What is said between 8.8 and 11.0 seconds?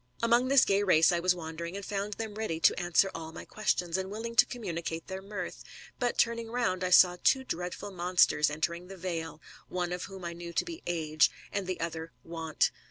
the vale, one of whom I knew to be